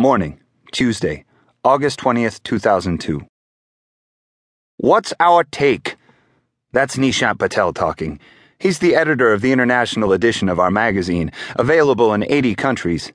Morning, 0.00 0.40
Tuesday, 0.72 1.26
August 1.62 2.00
20th, 2.00 2.42
2002. 2.42 3.20
What's 4.78 5.12
our 5.20 5.44
take? 5.44 5.96
That's 6.72 6.96
Nishant 6.96 7.38
Patel 7.38 7.74
talking. 7.74 8.18
He's 8.58 8.78
the 8.78 8.94
editor 8.94 9.30
of 9.30 9.42
the 9.42 9.52
international 9.52 10.14
edition 10.14 10.48
of 10.48 10.58
our 10.58 10.70
magazine, 10.70 11.32
available 11.56 12.14
in 12.14 12.24
80 12.24 12.54
countries. 12.54 13.12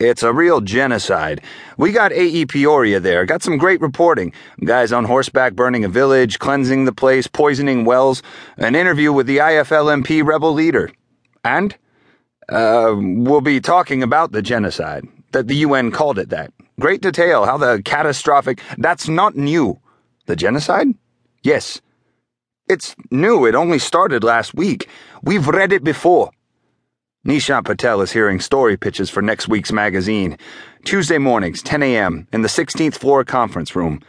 It's 0.00 0.22
a 0.22 0.32
real 0.32 0.62
genocide. 0.62 1.42
We 1.76 1.92
got 1.92 2.14
AE 2.14 2.46
Peoria 2.46 3.00
there, 3.00 3.26
got 3.26 3.42
some 3.42 3.58
great 3.58 3.82
reporting. 3.82 4.32
Guys 4.64 4.92
on 4.92 5.04
horseback 5.04 5.52
burning 5.52 5.84
a 5.84 5.90
village, 5.90 6.38
cleansing 6.38 6.86
the 6.86 6.92
place, 6.94 7.26
poisoning 7.26 7.84
wells, 7.84 8.22
an 8.56 8.74
interview 8.74 9.12
with 9.12 9.26
the 9.26 9.36
IFLMP 9.36 10.26
rebel 10.26 10.54
leader. 10.54 10.90
And? 11.44 11.76
Uh, 12.48 12.94
we'll 12.96 13.42
be 13.42 13.60
talking 13.60 14.02
about 14.02 14.32
the 14.32 14.40
genocide, 14.40 15.06
that 15.32 15.48
the 15.48 15.56
UN 15.56 15.90
called 15.90 16.18
it 16.18 16.30
that. 16.30 16.52
Great 16.80 17.00
detail 17.00 17.44
how 17.44 17.56
the 17.56 17.82
catastrophic. 17.84 18.60
That's 18.76 19.08
not 19.08 19.36
new. 19.36 19.80
The 20.26 20.36
genocide? 20.36 20.88
Yes. 21.42 21.80
It's 22.68 22.94
new. 23.10 23.46
It 23.46 23.54
only 23.54 23.78
started 23.78 24.22
last 24.22 24.54
week. 24.54 24.88
We've 25.22 25.48
read 25.48 25.72
it 25.72 25.82
before. 25.82 26.30
Nishant 27.26 27.64
Patel 27.64 28.00
is 28.00 28.12
hearing 28.12 28.40
story 28.40 28.76
pitches 28.76 29.10
for 29.10 29.22
next 29.22 29.48
week's 29.48 29.72
magazine. 29.72 30.38
Tuesday 30.84 31.18
mornings, 31.18 31.62
10 31.62 31.82
a.m., 31.82 32.28
in 32.32 32.42
the 32.42 32.48
16th 32.48 32.94
floor 32.94 33.24
conference 33.24 33.74
room. 33.74 34.00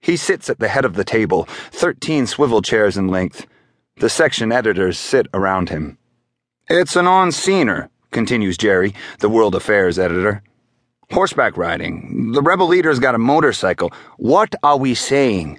He 0.00 0.16
sits 0.16 0.50
at 0.50 0.58
the 0.58 0.68
head 0.68 0.84
of 0.84 0.94
the 0.94 1.04
table, 1.04 1.44
13 1.70 2.26
swivel 2.26 2.62
chairs 2.62 2.96
in 2.96 3.08
length. 3.08 3.46
The 3.96 4.10
section 4.10 4.52
editors 4.52 4.98
sit 4.98 5.26
around 5.32 5.68
him. 5.68 5.98
It's 6.68 6.96
an 6.96 7.06
on 7.06 7.28
scener, 7.30 7.88
continues 8.10 8.56
Jerry, 8.56 8.94
the 9.20 9.28
World 9.28 9.54
Affairs 9.54 9.98
editor. 9.98 10.42
Horseback 11.10 11.56
riding. 11.56 12.32
The 12.32 12.42
rebel 12.42 12.66
leader's 12.66 12.98
got 12.98 13.14
a 13.14 13.18
motorcycle. 13.18 13.92
What 14.18 14.54
are 14.62 14.76
we 14.76 14.94
saying? 14.94 15.58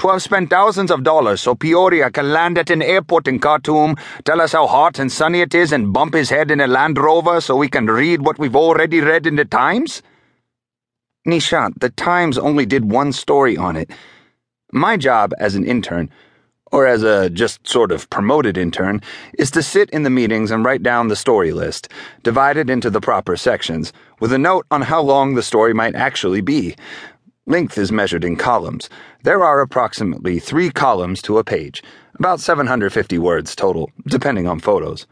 To 0.00 0.08
have 0.08 0.22
spent 0.22 0.50
thousands 0.50 0.90
of 0.90 1.02
dollars 1.02 1.40
so 1.40 1.54
Peoria 1.54 2.10
can 2.10 2.30
land 2.30 2.58
at 2.58 2.68
an 2.68 2.82
airport 2.82 3.26
in 3.26 3.38
Khartoum, 3.38 3.96
tell 4.24 4.40
us 4.40 4.52
how 4.52 4.66
hot 4.66 4.98
and 4.98 5.10
sunny 5.10 5.40
it 5.40 5.54
is, 5.54 5.72
and 5.72 5.94
bump 5.94 6.12
his 6.12 6.28
head 6.28 6.50
in 6.50 6.60
a 6.60 6.66
Land 6.66 6.98
Rover 6.98 7.40
so 7.40 7.56
we 7.56 7.68
can 7.68 7.86
read 7.86 8.20
what 8.20 8.38
we've 8.38 8.56
already 8.56 9.00
read 9.00 9.26
in 9.26 9.36
the 9.36 9.46
Times? 9.46 10.02
Nishant, 11.26 11.80
the 11.80 11.90
Times 11.90 12.36
only 12.36 12.66
did 12.66 12.90
one 12.90 13.12
story 13.12 13.56
on 13.56 13.76
it. 13.76 13.90
My 14.72 14.98
job 14.98 15.32
as 15.38 15.54
an 15.54 15.64
intern, 15.64 16.10
or 16.72 16.86
as 16.86 17.02
a 17.02 17.30
just 17.30 17.68
sort 17.68 17.92
of 17.92 18.10
promoted 18.10 18.56
intern, 18.56 19.00
is 19.38 19.50
to 19.52 19.62
sit 19.62 19.88
in 19.90 20.02
the 20.02 20.10
meetings 20.10 20.50
and 20.50 20.64
write 20.64 20.82
down 20.82 21.08
the 21.08 21.16
story 21.16 21.52
list, 21.52 21.88
divided 22.22 22.68
into 22.68 22.90
the 22.90 23.00
proper 23.00 23.36
sections, 23.36 23.92
with 24.18 24.32
a 24.32 24.38
note 24.38 24.66
on 24.70 24.82
how 24.82 25.00
long 25.00 25.34
the 25.34 25.42
story 25.42 25.74
might 25.74 25.94
actually 25.94 26.40
be. 26.40 26.74
Length 27.46 27.76
is 27.76 27.92
measured 27.92 28.24
in 28.24 28.36
columns. 28.36 28.88
There 29.22 29.44
are 29.44 29.60
approximately 29.60 30.38
three 30.38 30.70
columns 30.70 31.20
to 31.22 31.38
a 31.38 31.44
page, 31.44 31.82
about 32.18 32.40
750 32.40 33.18
words 33.18 33.54
total, 33.54 33.90
depending 34.06 34.46
on 34.46 34.60
photos. 34.60 35.06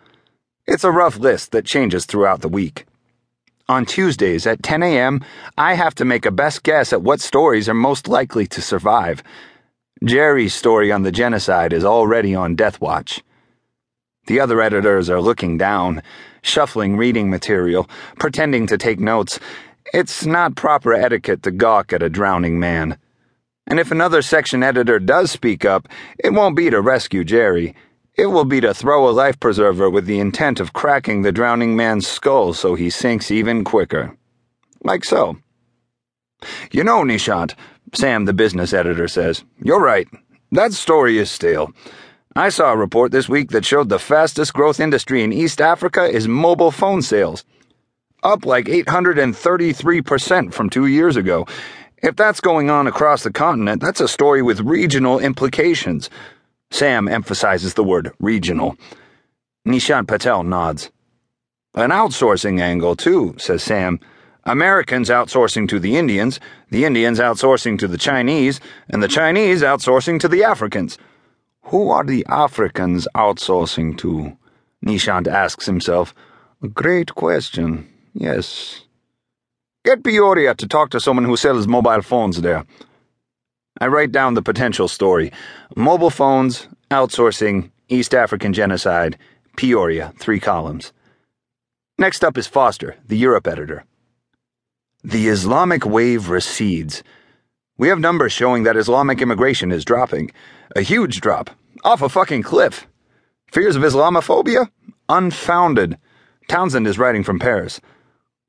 It's 0.66 0.84
a 0.84 0.91
rough 0.91 1.19
list 1.19 1.53
that 1.53 1.64
changes 1.64 2.06
throughout 2.06 2.41
the 2.41 2.48
week. 2.48 2.86
On 3.69 3.84
Tuesdays 3.84 4.47
at 4.47 4.62
10 4.62 4.83
a.m., 4.83 5.25
I 5.56 5.75
have 5.75 5.94
to 5.97 6.05
make 6.05 6.27
a 6.27 6.31
best 6.31 6.62
guess 6.62 6.92
at 6.92 7.03
what 7.03 7.20
stories 7.20 7.69
are 7.69 7.75
most 7.75 8.08
likely 8.08 8.47
to 8.48 8.61
survive. 8.62 9.22
Jerry's 10.05 10.55
story 10.55 10.91
on 10.91 11.03
the 11.03 11.12
genocide 11.12 11.73
is 11.73 11.84
already 11.84 12.34
on 12.34 12.56
death 12.56 12.81
watch. 12.81 13.23
The 14.27 14.41
other 14.41 14.61
editors 14.61 15.11
are 15.11 15.20
looking 15.20 15.59
down, 15.59 16.03
shuffling 16.43 16.97
reading 16.97 17.29
material, 17.29 17.89
pretending 18.19 18.67
to 18.69 18.78
take 18.78 19.01
notes 19.01 19.39
it's 19.93 20.25
not 20.25 20.55
proper 20.55 20.93
etiquette 20.93 21.43
to 21.43 21.51
gawk 21.51 21.93
at 21.93 22.03
a 22.03 22.09
drowning 22.09 22.61
man. 22.61 22.97
And 23.67 23.81
if 23.81 23.91
another 23.91 24.23
section 24.23 24.62
editor 24.62 24.98
does 24.98 25.31
speak 25.31 25.65
up, 25.65 25.89
it 26.19 26.33
won't 26.33 26.56
be 26.56 26.71
to 26.71 26.81
rescue 26.81 27.25
Jerry. 27.25 27.75
It 28.17 28.27
will 28.27 28.44
be 28.44 28.61
to 28.61 28.72
throw 28.72 29.09
a 29.09 29.11
life 29.11 29.41
preserver 29.41 29.91
with 29.91 30.06
the 30.06 30.21
intent 30.21 30.61
of 30.61 30.72
cracking 30.72 31.22
the 31.22 31.32
drowning 31.32 31.77
man's 31.77 32.06
skull 32.06 32.55
so 32.55 32.75
he 32.75 32.91
sinks 32.91 33.31
even 33.31 33.65
quicker. 33.65 34.17
Like 34.82 35.05
so. 35.05 35.37
You 36.71 36.84
know, 36.84 37.03
Nishant, 37.03 37.55
Sam, 37.95 38.25
the 38.25 38.33
business 38.33 38.73
editor, 38.73 39.09
says, 39.09 39.45
you're 39.62 39.81
right. 39.81 40.09
That 40.53 40.73
story 40.73 41.19
is 41.19 41.31
stale. 41.31 41.73
I 42.37 42.49
saw 42.49 42.73
a 42.73 42.77
report 42.77 43.12
this 43.12 43.28
week 43.28 43.51
that 43.51 43.65
showed 43.65 43.89
the 43.89 43.99
fastest 43.99 44.53
growth 44.53 44.78
industry 44.81 45.23
in 45.23 45.33
East 45.33 45.61
Africa 45.61 46.05
is 46.05 46.29
mobile 46.29 46.71
phone 46.71 47.03
sales 47.03 47.45
up 48.23 48.45
like 48.45 48.67
833% 48.67 50.53
from 50.53 50.71
two 50.71 50.87
years 50.87 51.17
ago. 51.17 51.47
If 52.03 52.17
that's 52.17 52.41
going 52.41 52.71
on 52.71 52.87
across 52.87 53.23
the 53.23 53.33
continent, 53.33 53.83
that's 53.83 54.00
a 54.00 54.09
story 54.09 54.43
with 54.43 54.61
regional 54.61 55.19
implications. 55.19 56.09
Sam 56.71 57.09
emphasizes 57.09 57.75
the 57.75 57.84
word 57.84 58.12
regional. 58.21 58.77
Nishant 59.67 60.06
Patel 60.09 60.43
nods. 60.43 60.91
An 61.75 61.91
outsourcing 61.91 62.61
angle, 62.61 62.97
too, 62.97 63.34
says 63.39 63.62
Sam. 63.62 64.00
Americans 64.45 65.09
outsourcing 65.09 65.69
to 65.69 65.78
the 65.78 65.97
Indians, 65.97 66.41
the 66.71 66.84
Indians 66.84 67.19
outsourcing 67.19 67.78
to 67.78 67.89
the 67.89 67.99
Chinese, 67.99 68.61
and 68.89 69.03
the 69.03 69.09
Chinese 69.09 69.62
outsourcing 69.62 70.19
to 70.21 70.28
the 70.28 70.45
Africans. 70.45 70.99
Who 71.65 71.91
are 71.91 72.05
the 72.05 72.25
Africans 72.28 73.06
outsourcing 73.15 73.99
to? 73.99 74.37
Nishant 74.84 75.29
asks 75.29 75.67
himself. 75.67 76.15
A 76.62 76.69
great 76.69 77.15
question. 77.15 77.89
Yes. 78.15 78.83
Get 79.84 80.03
Peoria 80.03 80.55
to 80.55 80.69
talk 80.69 80.91
to 80.91 81.00
someone 81.00 81.25
who 81.25 81.37
sells 81.37 81.67
mobile 81.67 82.03
phones 82.03 82.41
there. 82.41 82.65
I 83.81 83.87
write 83.87 84.12
down 84.12 84.34
the 84.34 84.43
potential 84.43 84.89
story 84.89 85.33
mobile 85.77 86.11
phones, 86.11 86.69
outsourcing, 86.91 87.71
East 87.89 88.15
African 88.15 88.53
genocide, 88.53 89.17
Peoria, 89.56 90.12
three 90.19 90.41
columns. 90.41 90.93
Next 91.99 92.25
up 92.25 92.37
is 92.37 92.47
Foster, 92.47 92.97
the 93.06 93.17
Europe 93.17 93.47
editor. 93.47 93.84
The 95.03 95.28
Islamic 95.28 95.87
wave 95.87 96.28
recedes. 96.28 97.03
We 97.78 97.88
have 97.88 97.99
numbers 97.99 98.33
showing 98.33 98.65
that 98.65 98.77
Islamic 98.77 99.22
immigration 99.22 99.72
is 99.72 99.83
dropping. 99.83 100.31
A 100.77 100.83
huge 100.83 101.22
drop. 101.22 101.49
Off 101.83 102.03
a 102.03 102.11
fucking 102.11 102.43
cliff. 102.43 102.87
Fears 103.50 103.77
of 103.77 103.83
Islamophobia? 103.83 104.69
Unfounded. 105.09 105.97
Townsend 106.49 106.87
is 106.87 106.99
writing 106.99 107.25
from 107.25 107.38
Paris. 107.38 107.81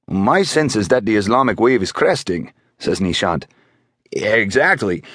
My 0.09 0.43
sense 0.43 0.75
is 0.75 0.89
that 0.89 1.05
the 1.05 1.15
Islamic 1.15 1.57
wave 1.57 1.81
is 1.81 1.93
cresting, 1.93 2.51
says 2.79 2.99
Nishant. 2.99 3.45
Exactly. 4.11 5.05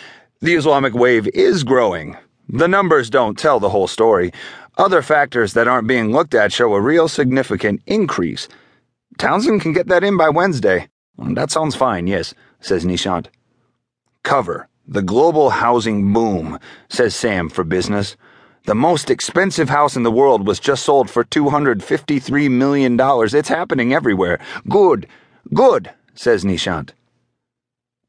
The 0.41 0.55
Islamic 0.55 0.95
wave 0.95 1.29
is 1.35 1.65
growing. 1.65 2.17
The 2.49 2.67
numbers 2.67 3.11
don't 3.11 3.39
tell 3.39 3.61
the 3.61 3.69
whole 3.69 3.89
story. 3.89 4.33
Other 4.79 5.03
factors 5.03 5.53
that 5.53 5.69
aren't 5.69 5.87
being 5.87 6.13
looked 6.13 6.35
at 6.35 6.51
show 6.51 6.73
a 6.73 6.81
real 6.81 7.09
significant 7.09 7.83
increase. 7.87 8.49
Townsend 9.19 9.61
can 9.61 9.75
get 9.75 9.89
that 9.89 10.03
in 10.03 10.17
by 10.17 10.31
Wednesday. 10.31 10.89
Mm, 11.19 11.35
that 11.35 11.51
sounds 11.51 11.75
fine, 11.75 12.07
yes, 12.07 12.35
says 12.61 12.85
Nishant. 12.85 13.27
Cover. 14.23 14.69
The 14.89 15.03
global 15.03 15.51
housing 15.51 16.13
boom, 16.13 16.61
says 16.89 17.15
Sam 17.17 17.49
for 17.49 17.65
business. 17.65 18.17
The 18.67 18.75
most 18.75 19.11
expensive 19.11 19.69
house 19.69 19.97
in 19.97 20.03
the 20.05 20.11
world 20.11 20.47
was 20.47 20.61
just 20.61 20.85
sold 20.85 21.11
for 21.11 21.25
$253 21.25 22.51
million. 22.51 22.97
It's 23.01 23.49
happening 23.49 23.93
everywhere. 23.93 24.39
Good, 24.69 25.07
good, 25.53 25.91
says 26.15 26.45
Nishant. 26.45 26.91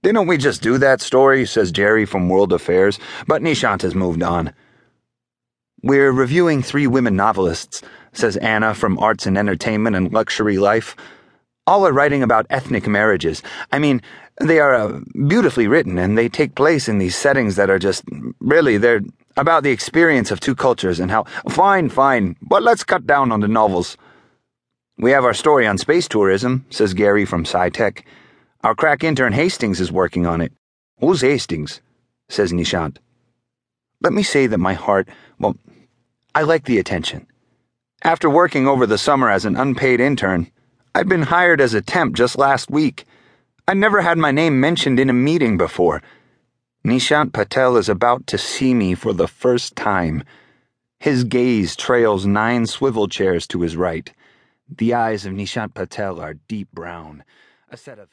Didn't 0.04 0.28
we 0.28 0.38
just 0.38 0.62
do 0.62 0.78
that 0.78 1.02
story, 1.02 1.46
says 1.46 1.72
Jerry 1.72 2.06
from 2.06 2.30
World 2.30 2.54
Affairs, 2.54 3.00
but 3.28 3.42
Nishant 3.42 3.82
has 3.82 3.96
moved 3.96 4.22
on. 4.22 4.54
We're 5.84 6.12
reviewing 6.12 6.64
three 6.64 6.88
women 6.88 7.16
novelists, 7.16 7.82
says 8.14 8.38
Anna 8.38 8.74
from 8.74 9.00
Arts 9.00 9.26
and 9.26 9.38
Entertainment 9.38 9.96
and 9.96 10.12
Luxury 10.14 10.58
Life. 10.58 10.96
All 11.68 11.86
are 11.86 11.94
writing 11.94 12.24
about 12.24 12.48
ethnic 12.50 12.88
marriages. 12.88 13.44
I 13.72 13.78
mean, 13.78 14.02
they 14.40 14.60
are 14.60 14.74
uh, 14.74 15.00
beautifully 15.28 15.68
written 15.68 15.98
and 15.98 16.18
they 16.18 16.30
take 16.30 16.56
place 16.56 16.88
in 16.88 16.98
these 16.98 17.16
settings 17.16 17.58
that 17.58 17.70
are 17.70 17.78
just, 17.78 18.06
really, 18.40 18.78
they're 18.78 19.02
about 19.36 19.64
the 19.64 19.72
experience 19.72 20.32
of 20.32 20.40
two 20.40 20.56
cultures 20.56 21.00
and 21.00 21.12
how. 21.12 21.26
Fine, 21.50 21.90
fine, 21.90 22.38
but 22.42 22.64
let's 22.64 22.84
cut 22.84 23.06
down 23.06 23.32
on 23.32 23.42
the 23.42 23.48
novels. 23.48 23.98
We 24.98 25.12
have 25.12 25.26
our 25.26 25.34
story 25.34 25.68
on 25.68 25.78
space 25.78 26.08
tourism, 26.08 26.66
says 26.70 26.96
Gary 26.96 27.26
from 27.26 27.44
SciTech. 27.44 28.04
Our 28.64 28.74
crack 28.74 29.04
intern 29.04 29.34
Hastings 29.34 29.80
is 29.80 29.92
working 29.92 30.26
on 30.26 30.42
it. 30.42 30.54
Who's 31.00 31.22
Hastings? 31.22 31.82
says 32.30 32.52
Nishant. 32.52 32.98
Let 34.02 34.14
me 34.14 34.24
say 34.24 34.48
that 34.48 34.58
my 34.58 34.74
heart, 34.74 35.08
well, 35.40 35.56
I 36.34 36.42
like 36.42 36.66
the 36.66 36.80
attention. 36.80 37.28
After 38.04 38.30
working 38.30 38.68
over 38.68 38.86
the 38.86 38.98
summer 38.98 39.30
as 39.30 39.46
an 39.46 39.56
unpaid 39.56 40.00
intern, 40.00 40.52
I'd 40.98 41.08
been 41.08 41.22
hired 41.22 41.62
as 41.62 41.76
a 41.76 41.82
temp 41.84 42.16
just 42.16 42.40
last 42.40 42.72
week. 42.72 43.06
I 43.68 43.76
never 43.76 44.02
had 44.02 44.18
my 44.18 44.32
name 44.32 44.60
mentioned 44.60 45.00
in 45.00 45.12
a 45.12 45.14
meeting 45.14 45.56
before. 45.56 46.02
Nishant 46.84 47.34
Patel 47.34 47.78
is 47.78 47.88
about 47.88 48.26
to 48.26 48.38
see 48.40 48.74
me 48.74 48.96
for 48.96 49.14
the 49.14 49.28
first 49.28 49.76
time. 49.76 50.24
His 51.00 51.24
gaze 51.24 51.76
trails 51.76 52.26
nine 52.26 52.66
swivel 52.66 53.08
chairs 53.08 53.46
to 53.50 53.62
his 53.62 53.78
right. 53.78 54.12
The 54.76 54.96
eyes 54.96 55.24
of 55.28 55.34
Nishant 55.34 55.76
Patel 55.76 56.20
are 56.20 56.34
deep 56.34 56.72
brown, 56.72 57.24
a 57.70 57.78
set 57.78 58.00
of 58.00 58.06